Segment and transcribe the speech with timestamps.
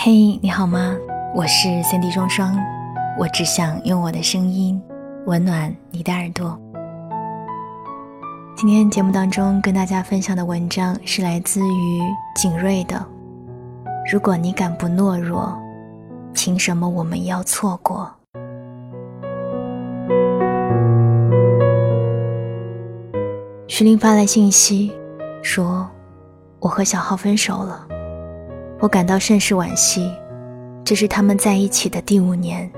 [0.00, 0.96] 嘿，你好吗？
[1.34, 2.56] 我是三 D 双双，
[3.18, 4.80] 我只想用我的声音
[5.26, 6.56] 温暖你的耳朵。
[8.56, 12.00] 今天节目当中跟大家分享的文章是来自于
[12.36, 13.04] 景睿的。
[14.08, 15.52] 如果你敢不懦弱，
[16.32, 18.08] 凭什么我们要错过？
[23.66, 24.92] 徐玲发来信息，
[25.42, 25.90] 说
[26.60, 27.84] ：“我和小浩分手了。”
[28.80, 30.12] 我感到甚是惋惜，
[30.84, 32.70] 这是他们在一起的第五年。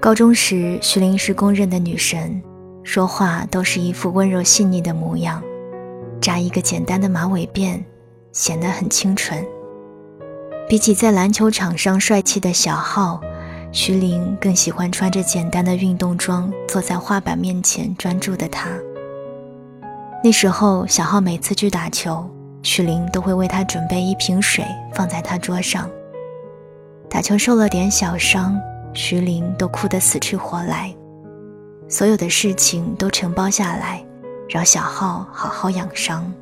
[0.00, 2.42] 高中时，徐玲是公认的女神，
[2.82, 5.42] 说话都是一副温柔细腻的模样，
[6.20, 7.80] 扎一个简单的马尾辫，
[8.32, 9.44] 显得很清纯。
[10.68, 13.20] 比起在篮球场上帅气的小浩，
[13.70, 18.70] 徐玲更喜欢穿着简单的运动装坐在画板面前专注的她。
[20.24, 22.28] 那时候，小浩每次去打球。
[22.62, 25.88] 徐玲都会为他准备一瓶水放在他桌上。
[27.08, 28.60] 打球受了点小伤，
[28.92, 30.94] 徐玲都哭得死去活来，
[31.88, 34.04] 所有的事情都承包下来，
[34.48, 36.32] 让小浩好好养伤。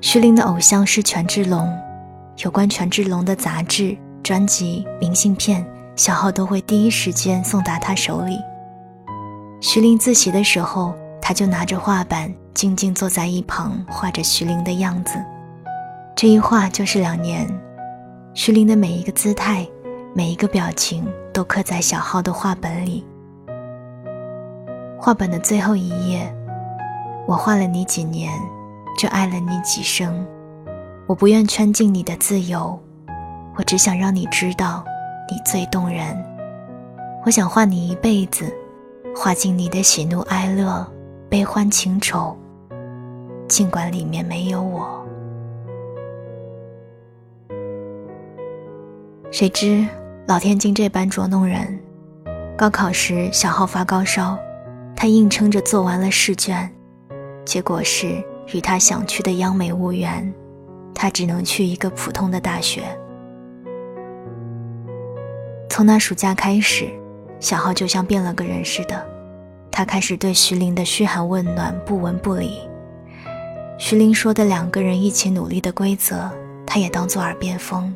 [0.00, 1.72] 徐玲的偶像是权志龙，
[2.44, 8.38] 有关权志龙的杂志、专辑、明信片，小浩都会第一时间送达他手里。
[9.60, 12.32] 徐玲自习的时候，他就拿着画板。
[12.54, 15.22] 静静坐在一旁，画着徐玲的样子。
[16.14, 17.46] 这一画就是两年。
[18.32, 19.66] 徐玲的每一个姿态，
[20.14, 23.04] 每一个表情，都刻在小浩的画本里。
[24.98, 26.32] 画本的最后一页，
[27.26, 28.32] 我画了你几年，
[28.98, 30.24] 就爱了你几生。
[31.06, 32.78] 我不愿圈进你的自由，
[33.56, 34.84] 我只想让你知道，
[35.30, 36.16] 你最动人。
[37.24, 38.52] 我想画你一辈子，
[39.14, 40.86] 画尽你的喜怒哀乐、
[41.28, 42.36] 悲欢情仇。
[43.46, 45.06] 尽管里面没有我，
[49.30, 49.86] 谁知
[50.26, 51.78] 老天竟这般捉弄人。
[52.56, 54.38] 高考时，小浩发高烧，
[54.96, 56.68] 他硬撑着做完了试卷，
[57.44, 58.22] 结果是
[58.54, 60.32] 与他想去的央美无缘，
[60.94, 62.82] 他只能去一个普通的大学。
[65.68, 66.88] 从那暑假开始，
[67.40, 69.06] 小浩就像变了个人似的，
[69.70, 72.60] 他开始对徐玲的嘘寒问暖不闻不理。
[73.86, 76.30] 徐玲说的两个人一起努力的规则，
[76.66, 77.94] 他也当作耳边风，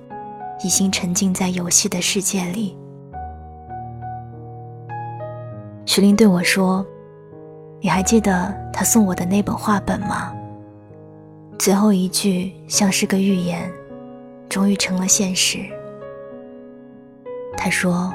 [0.62, 2.76] 一心沉浸在游戏的世界里。
[5.86, 6.84] 徐玲对我说
[7.80, 10.30] ：“你还记得他送我的那本画本吗？”
[11.58, 13.66] 最后一句像是个预言，
[14.46, 15.60] 终于成了现实。
[17.56, 18.12] 他说：“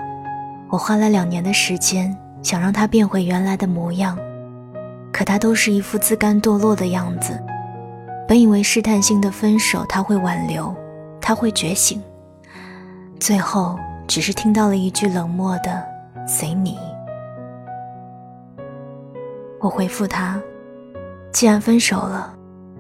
[0.70, 4.16] 我花了两年的时间，想让他变回原来的模样，
[5.12, 7.36] 可他都是一副自甘堕落的样子。”
[8.28, 10.74] 本以为试探性的分手他会挽留，
[11.20, 12.02] 他会觉醒，
[13.20, 15.86] 最后只是听到了一句冷漠的
[16.28, 16.78] “随你”。
[19.60, 20.42] 我回复他
[21.32, 22.34] ：“既然分手了，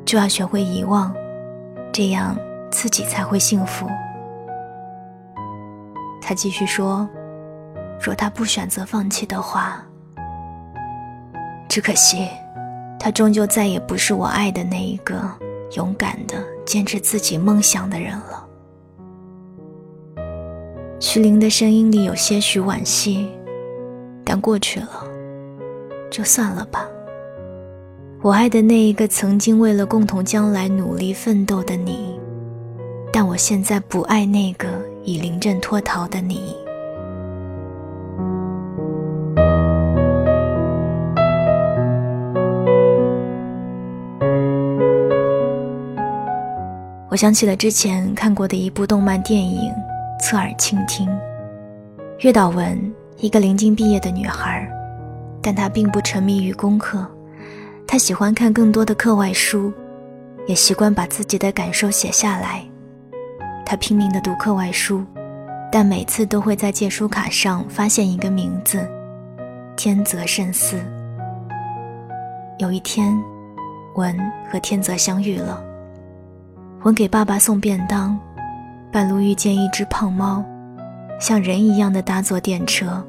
[0.05, 1.13] 就要学会遗忘，
[1.91, 2.35] 这样
[2.71, 3.87] 自己才会幸福。”
[6.21, 7.07] 他继续说
[8.01, 9.81] ：“若他不选择放弃的话，
[11.69, 12.27] 只可惜。”
[13.03, 15.29] 他终究再也不是我爱的那一个
[15.75, 18.47] 勇敢的坚持自己梦想的人了。
[21.01, 23.27] 徐玲的声音里有些许惋惜，
[24.23, 25.05] 但过去了，
[26.09, 26.87] 就算了吧。
[28.21, 32.17] 我爱的那一个曾经为了共同将来努力奋斗的你，
[33.11, 34.65] 但我现在不爱那个
[35.03, 36.55] 已临阵脱逃的你。
[47.13, 49.71] 我想起了之前看过的一部动漫电影
[50.19, 51.07] 《侧耳倾听》。
[52.21, 54.67] 月岛文，一个临近毕业的女孩，
[55.39, 57.05] 但她并不沉迷于功课，
[57.85, 59.71] 她喜欢看更多的课外书，
[60.47, 62.65] 也习惯把自己的感受写下来。
[63.63, 65.05] 她拼命地读课外书，
[65.71, 68.89] 但每次都会在借书卡上发现一个名字——
[69.77, 70.81] 天泽慎司。
[72.57, 73.15] 有一天，
[73.97, 74.17] 文
[74.51, 75.63] 和天泽相遇了。
[76.83, 78.19] 文给爸爸送便当，
[78.91, 80.43] 半路遇见一只胖猫，
[81.17, 83.01] 像人一样的搭坐电车。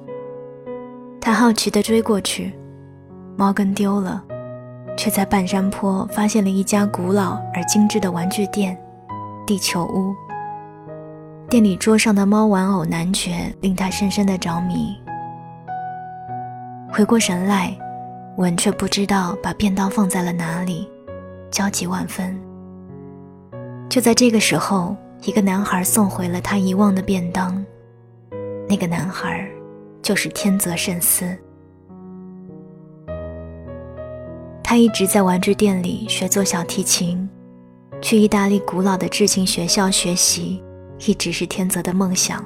[1.20, 2.54] 他好奇地追过去，
[3.36, 4.22] 猫跟丢了，
[4.96, 8.78] 却在半山坡发现了一家古老而精致的玩具店——
[9.44, 10.14] 地球屋。
[11.50, 14.96] 店里桌上的猫玩偶男爵令他深深的着迷。
[16.92, 17.76] 回过神来，
[18.36, 20.88] 文却不知道把便当放在了哪里，
[21.50, 22.40] 焦急万分。
[23.88, 27.64] 就在这个时候，一个男孩送回了他遗忘的便当。
[28.68, 29.48] 那个男孩
[30.02, 31.24] 就是天泽圣司。
[34.62, 37.28] 他一直在玩具店里学做小提琴，
[38.00, 40.60] 去意大利古老的制琴学校学习，
[41.06, 42.44] 一直是天泽的梦想。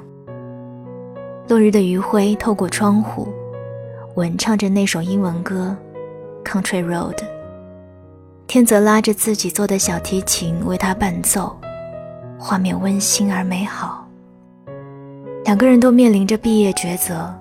[1.47, 3.27] 落日的余晖透过窗户，
[4.15, 5.75] 吻唱着那首英文歌
[6.47, 7.15] 《Country Road》。
[8.49, 11.55] 天泽拉着自己做的小提琴为他伴奏，
[12.39, 14.03] 画面温馨而美好。
[15.45, 17.31] 两个人都面临着毕业抉择，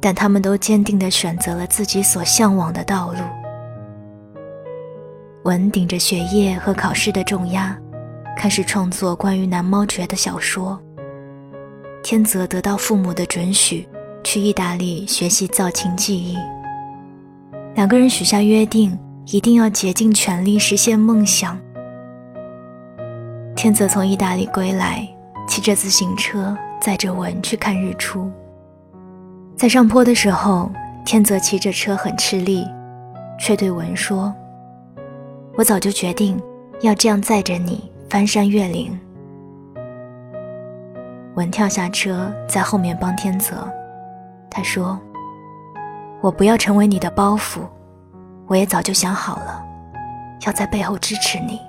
[0.00, 3.18] 但他们都坚定地选择了自己所向往的道路。
[5.42, 7.78] 文顶着学业和考试的重压，
[8.34, 10.80] 开始创作关于男猫爵的小说。
[12.02, 13.86] 天泽得到父母的准许，
[14.24, 16.38] 去意大利学习造琴技艺。
[17.74, 18.98] 两个人许下约定，
[19.32, 21.56] 一定要竭尽全力实现梦想。
[23.54, 25.08] 天泽从意大利归来，
[25.46, 28.28] 骑着自行车载着文去看日出。
[29.54, 30.68] 在上坡的时候，
[31.04, 32.66] 天泽骑着车很吃力，
[33.38, 34.34] 却对文说。
[35.56, 36.40] 我早就决定
[36.80, 38.98] 要这样载着你翻山越岭。
[41.36, 43.68] 文跳下车，在后面帮天泽。
[44.50, 44.98] 他说
[46.20, 47.60] ：“我不要成为你的包袱，
[48.50, 49.64] 我也早就想好了，
[50.44, 51.60] 要在背后支持你。”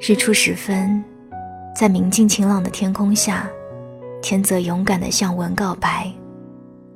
[0.00, 1.04] 日出时分，
[1.76, 3.46] 在明净晴朗的天空下，
[4.22, 6.10] 天泽勇敢地向文告白，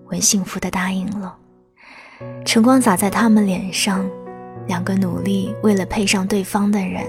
[0.06, 1.37] 文幸福地答应了。
[2.46, 4.02] 晨光洒在他们脸上，
[4.67, 7.05] 两个努力为了配上对方的人，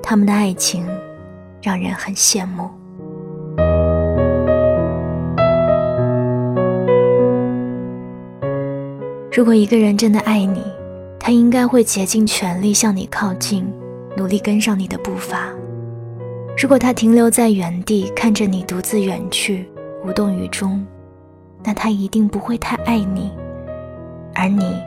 [0.00, 0.86] 他们的爱情
[1.60, 2.70] 让人很羡慕。
[9.36, 10.62] 如果一个人真的爱你，
[11.18, 13.68] 他应该会竭尽全力向你靠近，
[14.16, 15.48] 努力跟上你的步伐。
[16.56, 19.68] 如果他停留在原地，看着你独自远去，
[20.06, 20.86] 无动于衷，
[21.64, 23.32] 那他一定不会太爱你。
[24.36, 24.80] 而你，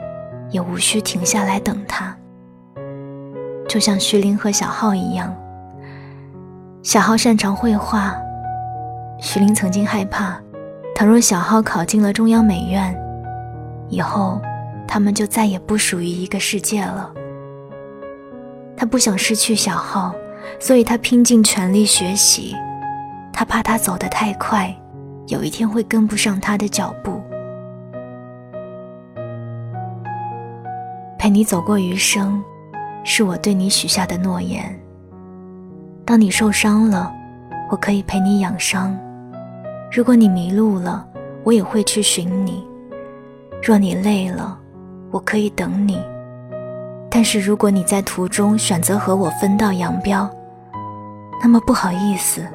[0.50, 2.16] 也无需停下来等他。
[3.68, 5.30] 就像徐凌和小浩一样，
[6.82, 8.16] 小浩擅长绘画，
[9.20, 10.40] 徐凌曾经害怕，
[10.94, 12.98] 倘若小浩考进了中央美院，
[13.88, 14.40] 以后
[14.86, 17.12] 他们就再也不属于一个世界了。
[18.76, 20.14] 他不想失去小浩，
[20.60, 22.54] 所以他拼尽全力学习，
[23.32, 24.74] 他怕他走得太快，
[25.26, 27.20] 有一天会跟不上他的脚步。
[31.18, 32.40] 陪你走过余生，
[33.02, 34.78] 是我对你许下的诺言。
[36.04, 37.12] 当你受伤了，
[37.70, 38.96] 我可以陪你养伤；
[39.90, 41.04] 如果你迷路了，
[41.42, 42.64] 我也会去寻你；
[43.62, 44.58] 若你累了，
[45.10, 46.02] 我可以等你。
[47.10, 50.30] 但是如果你在途中选择和我分道扬镳，
[51.42, 52.46] 那么不好意思，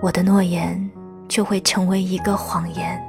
[0.00, 0.90] 我的诺言
[1.28, 3.00] 就会成为一个谎言。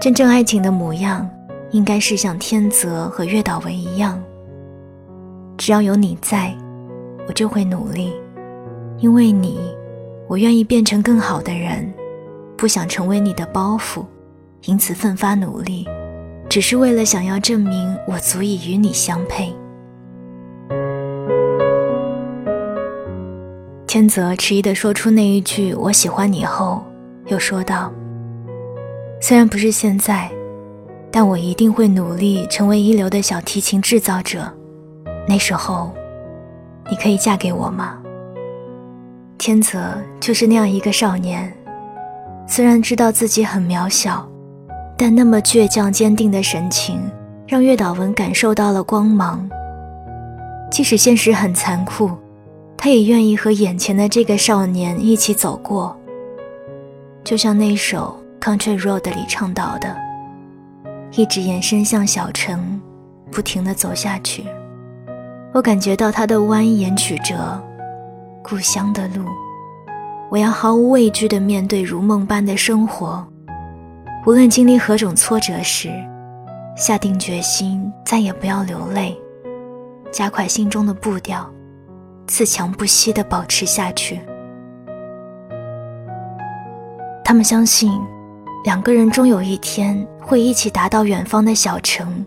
[0.00, 1.28] 真正爱情的模样。
[1.72, 4.22] 应该是像天泽和月岛文一样，
[5.56, 6.54] 只要有你在，
[7.26, 8.12] 我就会努力，
[8.98, 9.74] 因为你，
[10.28, 11.90] 我愿意变成更好的人，
[12.58, 14.04] 不想成为你的包袱，
[14.64, 15.86] 因此奋发努力，
[16.48, 19.54] 只是为了想要证明我足以与你相配。
[23.86, 26.82] 天泽迟疑地说出那一句“我喜欢你”后，
[27.26, 27.92] 又说道
[29.20, 30.30] ：“虽然不是现在。”
[31.14, 34.50] 但我一定会努力成为一流的小提琴制造者，
[35.28, 35.92] 那时候，
[36.88, 37.98] 你可以嫁给我吗？
[39.36, 39.78] 天泽
[40.18, 41.52] 就是那样一个少年，
[42.48, 44.26] 虽然知道自己很渺小，
[45.04, 47.02] 但那么倔强坚定的神情，
[47.44, 49.50] 让月岛文感受到了光芒。
[50.70, 52.08] 即使现实很残酷，
[52.76, 55.98] 他也愿意和眼前的这个少年一起走过。
[57.24, 59.92] 就像那首《Country Road》里唱到的。
[61.16, 62.80] 一直延伸向小城，
[63.32, 64.44] 不停地走下去。
[65.52, 67.60] 我感觉到它的蜿蜒曲折，
[68.40, 69.24] 故乡的路。
[70.30, 73.26] 我要毫无畏惧地面对如梦般的生活，
[74.24, 75.90] 无论经历何种挫折时，
[76.76, 79.16] 下定决心再也不要流泪，
[80.12, 81.50] 加快心中的步调，
[82.26, 84.20] 自强不息地保持下去。
[87.24, 87.92] 他们相信。
[88.64, 92.24] 两个人终有一天会一起达到远方的小城，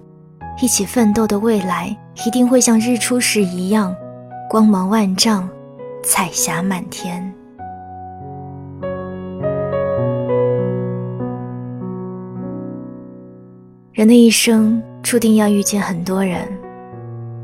[0.61, 3.95] 一起奋斗的未来一定会像日出时一样，
[4.49, 5.49] 光芒万丈，
[6.03, 7.34] 彩霞满天。
[13.95, 16.45] 人的一生注定要遇见很多人，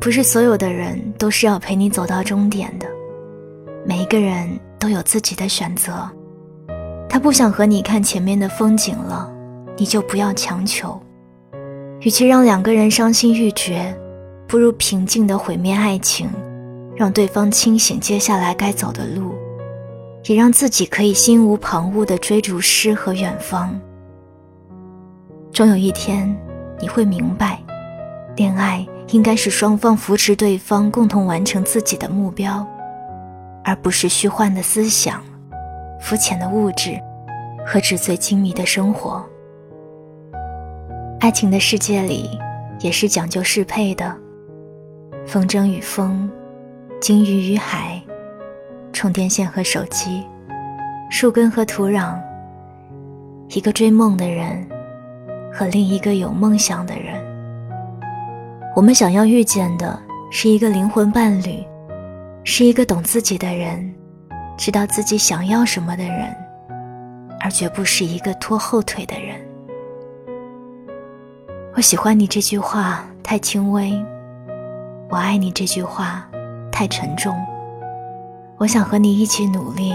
[0.01, 2.86] 不是所有的人都是要陪你走到终点的，
[3.86, 5.93] 每一个人都有自己的选择。
[7.08, 9.31] 他不想和你看前面的风景了，
[9.77, 11.01] 你就不要强求。
[12.01, 13.98] 与其让两个人伤心欲绝，
[14.46, 16.29] 不如平静的毁灭爱情，
[16.98, 19.34] 让对方清醒接下来该走的路，
[20.25, 23.79] 也让自己可以心无旁骛的追逐诗和远方。
[25.53, 26.34] 终有一天，
[26.79, 27.60] 你会明白，
[28.38, 32.65] 恋爱应该是双方扶持对方，共同完成自己的目标，
[33.63, 35.22] 而不是虚幻的思想、
[36.00, 36.98] 肤浅的物质
[37.65, 39.24] 和纸醉金迷的生活。
[41.20, 42.39] 爱情的世界里，
[42.79, 44.15] 也是讲究适配的。
[45.27, 46.31] 风筝与风，
[47.01, 48.01] 鲸鱼与海，
[48.93, 50.24] 充电线和手机，
[51.10, 52.17] 树根和土壤。
[53.50, 54.65] 一个追梦的人，
[55.53, 57.22] 和另一个有梦想的人。
[58.75, 60.00] 我们想要遇见的
[60.31, 61.63] 是一个灵魂伴侣，
[62.43, 63.93] 是一个懂自己的人，
[64.58, 66.36] 知道自己想要什么的人，
[67.39, 69.36] 而绝不是一个拖后腿的人。
[71.75, 73.93] 我喜欢你这句话太轻微，
[75.10, 76.25] 我爱你这句话
[76.72, 77.36] 太沉重。
[78.58, 79.93] 我想和你一起努力，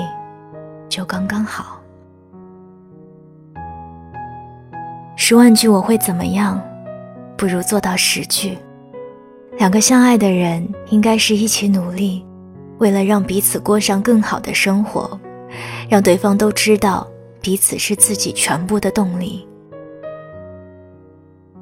[0.89, 1.79] 就刚刚好。
[5.29, 6.63] 十万句我会怎么样，
[7.37, 8.57] 不如做到十句。
[9.59, 12.25] 两个相爱的人应该是一起努力，
[12.79, 15.19] 为了让彼此过上更好的生活，
[15.89, 17.05] 让对方都知道
[17.41, 19.45] 彼此是自己全部的动力。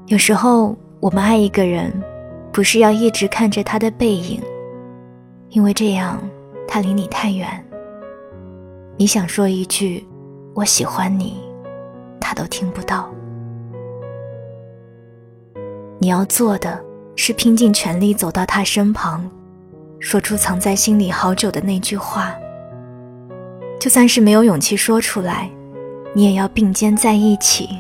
[0.09, 1.91] 有时候，我们爱一个人，
[2.53, 4.43] 不是要一直看着他的背影，
[5.49, 6.23] 因为这样
[6.69, 7.49] 他离你太远。
[8.99, 10.07] 你想说一句
[10.53, 11.41] “我喜欢你”，
[12.21, 13.11] 他都听不到。
[16.05, 16.79] 你要做的
[17.17, 19.25] 是拼尽全力走到他身旁，
[19.99, 22.35] 说出藏在心里好久的那句话。
[23.81, 25.51] 就算是没有勇气说出来，
[26.15, 27.71] 你也要并肩在一起，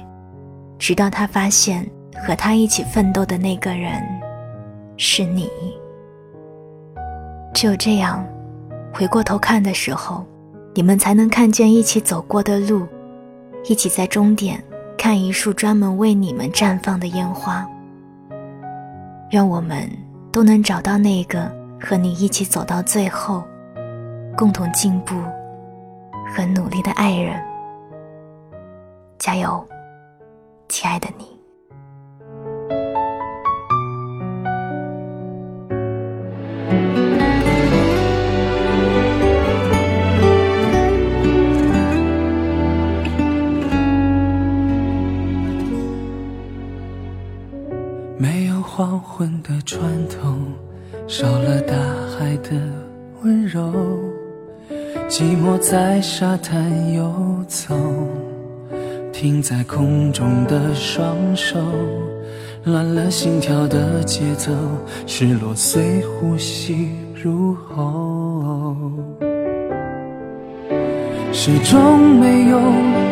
[0.78, 1.86] 直到他发现。
[2.26, 4.02] 和他一起奋斗的那个人，
[4.96, 5.50] 是你。
[7.52, 8.24] 只有这样，
[8.94, 10.24] 回过头看的时候，
[10.72, 12.86] 你们才能看见一起走过的路，
[13.64, 14.64] 一起在终点
[14.96, 17.68] 看一束专门为你们绽放的烟花。
[19.34, 19.90] 愿我们
[20.30, 21.50] 都能找到那个
[21.80, 23.42] 和你一起走到最后，
[24.36, 25.16] 共同进步
[26.24, 27.42] 和努力的爱人。
[29.18, 29.66] 加油，
[30.68, 31.33] 亲爱的你。
[49.64, 50.36] 昏的船头，
[51.08, 51.74] 少了大
[52.16, 52.50] 海的
[53.22, 53.72] 温柔。
[55.08, 57.12] 寂寞在沙滩游
[57.48, 57.74] 走，
[59.12, 61.58] 停在空中的双手，
[62.64, 64.52] 乱了心跳的节奏，
[65.06, 66.90] 失落随呼吸
[67.22, 68.76] 入喉。
[71.32, 72.58] 始终没有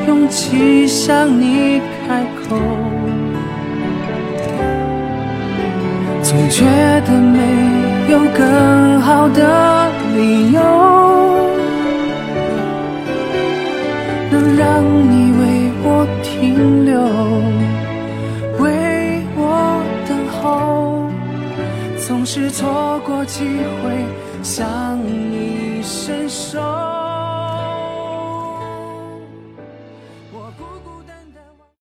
[0.07, 2.57] 勇气向你开口。
[6.33, 6.65] 总觉
[7.05, 7.39] 得没
[8.11, 10.63] 有更好的理由，
[14.31, 15.43] 能让你为
[15.85, 16.99] 我停留，
[18.65, 21.07] 为我等候，
[21.99, 23.45] 总是错过机
[23.85, 23.93] 会
[24.43, 26.82] 向你伸手。